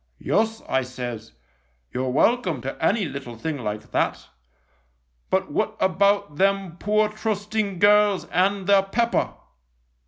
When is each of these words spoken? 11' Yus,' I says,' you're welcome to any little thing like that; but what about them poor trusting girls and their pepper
11' 0.19 0.27
Yus,' 0.41 0.61
I 0.67 0.81
says,' 0.81 1.33
you're 1.93 2.09
welcome 2.09 2.59
to 2.61 2.75
any 2.83 3.05
little 3.05 3.35
thing 3.37 3.59
like 3.59 3.91
that; 3.91 4.29
but 5.29 5.51
what 5.51 5.77
about 5.79 6.37
them 6.37 6.77
poor 6.79 7.07
trusting 7.07 7.77
girls 7.77 8.25
and 8.29 8.65
their 8.65 8.81
pepper 8.81 9.35